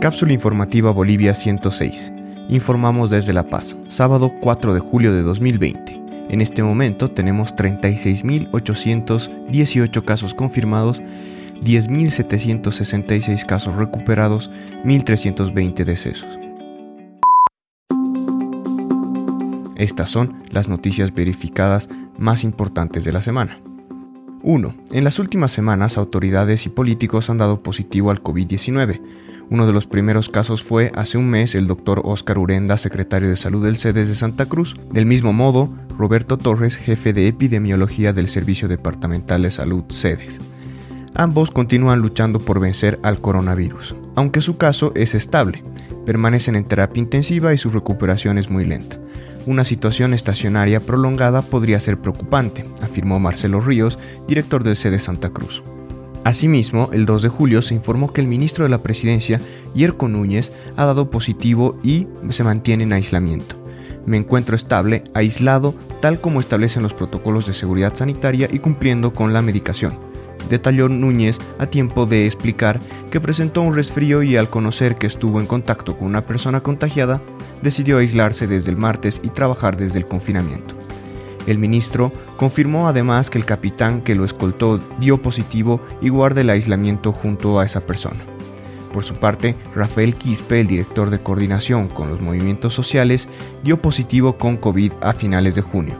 [0.00, 2.12] Cápsula informativa Bolivia 106.
[2.48, 6.00] Informamos desde La Paz, sábado 4 de julio de 2020.
[6.28, 11.02] En este momento tenemos 36.818 casos confirmados,
[11.64, 14.52] 10.766 casos recuperados,
[14.84, 16.38] 1.320 decesos.
[19.74, 23.58] Estas son las noticias verificadas más importantes de la semana.
[24.44, 24.74] 1.
[24.92, 29.00] En las últimas semanas, autoridades y políticos han dado positivo al COVID-19.
[29.50, 33.36] Uno de los primeros casos fue hace un mes el doctor Oscar Urenda, secretario de
[33.36, 34.76] Salud del CEDES de Santa Cruz.
[34.92, 40.40] Del mismo modo, Roberto Torres, jefe de epidemiología del Servicio Departamental de Salud CEDES.
[41.14, 45.62] Ambos continúan luchando por vencer al coronavirus, aunque su caso es estable.
[46.04, 48.98] Permanecen en terapia intensiva y su recuperación es muy lenta.
[49.46, 55.62] Una situación estacionaria prolongada podría ser preocupante, afirmó Marcelo Ríos, director del CEDES Santa Cruz.
[56.28, 59.40] Asimismo, el 2 de julio se informó que el ministro de la Presidencia,
[59.74, 63.56] Yerko Núñez, ha dado positivo y se mantiene en aislamiento.
[64.04, 69.32] Me encuentro estable, aislado, tal como establecen los protocolos de seguridad sanitaria y cumpliendo con
[69.32, 69.94] la medicación.
[70.50, 72.78] Detalló Núñez a tiempo de explicar
[73.10, 77.22] que presentó un resfrío y al conocer que estuvo en contacto con una persona contagiada,
[77.62, 80.77] decidió aislarse desde el martes y trabajar desde el confinamiento.
[81.48, 86.50] El ministro confirmó además que el capitán que lo escoltó dio positivo y guarda el
[86.50, 88.20] aislamiento junto a esa persona.
[88.92, 93.28] Por su parte, Rafael Quispe, el director de coordinación con los movimientos sociales,
[93.64, 95.94] dio positivo con COVID a finales de junio.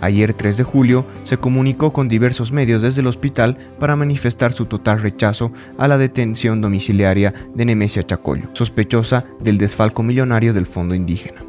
[0.00, 4.66] Ayer 3 de julio se comunicó con diversos medios desde el hospital para manifestar su
[4.66, 10.96] total rechazo a la detención domiciliaria de Nemesia Chacollo, sospechosa del desfalco millonario del fondo
[10.96, 11.47] indígena.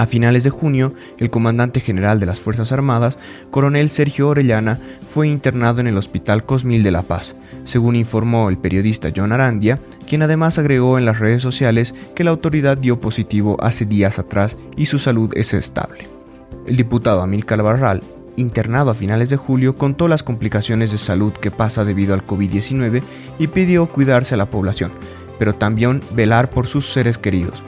[0.00, 3.18] A finales de junio, el comandante general de las Fuerzas Armadas,
[3.50, 4.80] coronel Sergio Orellana,
[5.12, 9.78] fue internado en el Hospital Cosmil de La Paz, según informó el periodista John Arandia,
[10.08, 14.56] quien además agregó en las redes sociales que la autoridad dio positivo hace días atrás
[14.74, 16.08] y su salud es estable.
[16.66, 18.00] El diputado Amílcar Barral,
[18.36, 23.02] internado a finales de julio, contó las complicaciones de salud que pasa debido al COVID-19
[23.38, 24.92] y pidió cuidarse a la población,
[25.38, 27.62] pero también velar por sus seres queridos,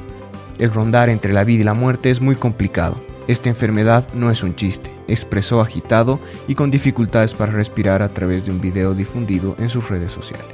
[0.63, 2.97] el rondar entre la vida y la muerte es muy complicado.
[3.27, 8.45] Esta enfermedad no es un chiste, expresó agitado y con dificultades para respirar a través
[8.45, 10.47] de un video difundido en sus redes sociales.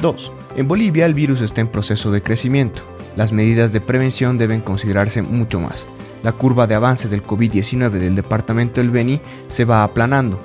[0.00, 0.32] 2.
[0.56, 2.80] En Bolivia el virus está en proceso de crecimiento.
[3.16, 5.86] Las medidas de prevención deben considerarse mucho más.
[6.22, 10.40] La curva de avance del COVID-19 del departamento del Beni se va aplanando,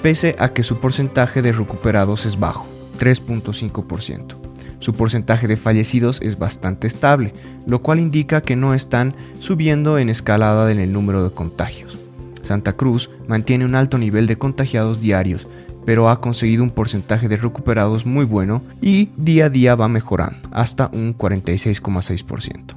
[0.00, 2.68] pese a que su porcentaje de recuperados es bajo,
[3.00, 4.41] 3.5%.
[4.82, 7.32] Su porcentaje de fallecidos es bastante estable,
[7.68, 11.96] lo cual indica que no están subiendo en escalada en el número de contagios.
[12.42, 15.46] Santa Cruz mantiene un alto nivel de contagiados diarios,
[15.86, 20.48] pero ha conseguido un porcentaje de recuperados muy bueno y día a día va mejorando,
[20.50, 22.74] hasta un 46,6%.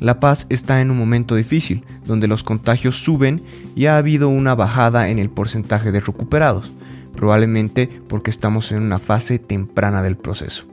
[0.00, 3.42] La Paz está en un momento difícil, donde los contagios suben
[3.76, 6.72] y ha habido una bajada en el porcentaje de recuperados,
[7.14, 10.71] probablemente porque estamos en una fase temprana del proceso.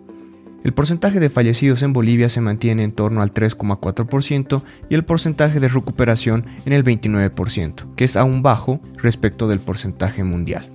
[0.64, 5.60] El porcentaje de fallecidos en Bolivia se mantiene en torno al 3,4% y el porcentaje
[5.60, 10.66] de recuperación en el 29%, que es aún bajo respecto del porcentaje mundial.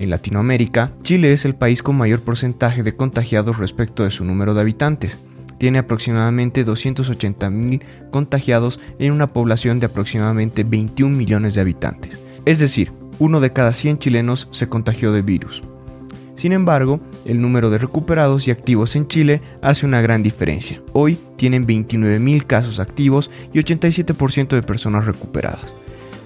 [0.00, 4.52] En Latinoamérica, Chile es el país con mayor porcentaje de contagiados respecto de su número
[4.52, 5.18] de habitantes.
[5.58, 12.20] Tiene aproximadamente 280.000 contagiados en una población de aproximadamente 21 millones de habitantes.
[12.44, 15.62] Es decir, uno de cada 100 chilenos se contagió de virus.
[16.34, 20.80] Sin embargo, el número de recuperados y activos en Chile hace una gran diferencia.
[20.92, 25.74] Hoy tienen 29.000 casos activos y 87% de personas recuperadas.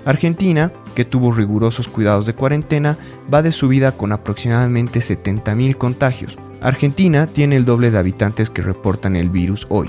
[0.04, 2.97] Argentina, que tuvo rigurosos cuidados de cuarentena,
[3.32, 6.38] va de subida con aproximadamente 70.000 contagios.
[6.60, 9.88] Argentina tiene el doble de habitantes que reportan el virus hoy,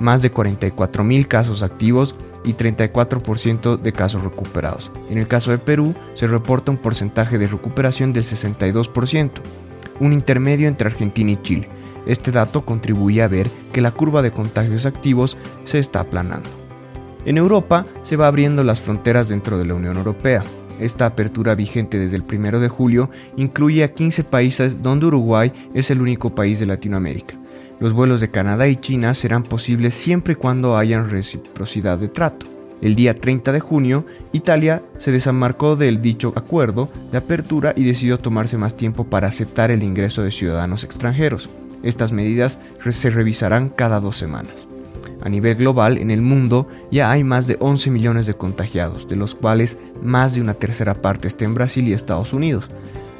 [0.00, 4.92] más de 44.000 casos activos y 34% de casos recuperados.
[5.10, 9.30] En el caso de Perú, se reporta un porcentaje de recuperación del 62%
[10.00, 11.68] un intermedio entre Argentina y Chile.
[12.06, 16.48] Este dato contribuye a ver que la curva de contagios activos se está aplanando.
[17.24, 20.44] En Europa se va abriendo las fronteras dentro de la Unión Europea.
[20.78, 25.90] Esta apertura vigente desde el 1 de julio incluye a 15 países donde Uruguay es
[25.90, 27.34] el único país de Latinoamérica.
[27.80, 32.55] Los vuelos de Canadá y China serán posibles siempre y cuando hayan reciprocidad de trato.
[32.82, 38.18] El día 30 de junio, Italia se desamarcó del dicho acuerdo de apertura y decidió
[38.18, 41.48] tomarse más tiempo para aceptar el ingreso de ciudadanos extranjeros.
[41.82, 42.58] Estas medidas
[42.90, 44.66] se revisarán cada dos semanas.
[45.22, 49.16] A nivel global, en el mundo ya hay más de 11 millones de contagiados, de
[49.16, 52.68] los cuales más de una tercera parte está en Brasil y Estados Unidos.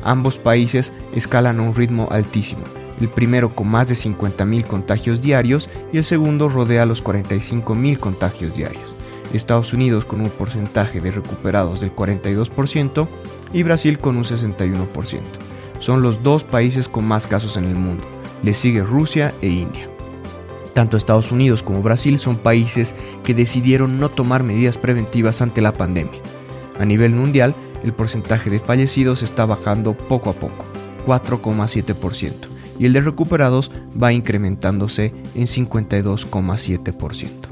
[0.04, 2.62] Ambos países escalan a un ritmo altísimo,
[3.00, 8.54] el primero con más de 50.000 contagios diarios y el segundo rodea los 45.000 contagios
[8.54, 8.95] diarios.
[9.36, 13.06] Estados Unidos con un porcentaje de recuperados del 42%
[13.52, 15.20] y Brasil con un 61%.
[15.78, 18.04] Son los dos países con más casos en el mundo.
[18.42, 19.88] Le sigue Rusia e India.
[20.74, 22.94] Tanto Estados Unidos como Brasil son países
[23.24, 26.20] que decidieron no tomar medidas preventivas ante la pandemia.
[26.78, 30.66] A nivel mundial, el porcentaje de fallecidos está bajando poco a poco,
[31.06, 32.32] 4,7%,
[32.78, 37.45] y el de recuperados va incrementándose en 52,7%.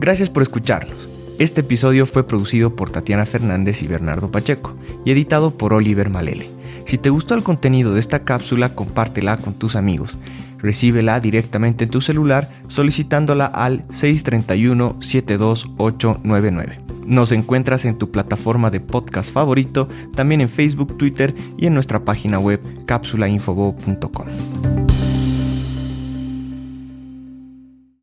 [0.00, 1.10] Gracias por escucharnos.
[1.38, 4.74] Este episodio fue producido por Tatiana Fernández y Bernardo Pacheco
[5.04, 6.48] y editado por Oliver Malele.
[6.86, 10.16] Si te gustó el contenido de esta cápsula, compártela con tus amigos.
[10.56, 16.78] Recíbela directamente en tu celular solicitándola al 631-72899.
[17.04, 22.06] Nos encuentras en tu plataforma de podcast favorito, también en Facebook, Twitter y en nuestra
[22.06, 24.89] página web cápsulainfobo.com.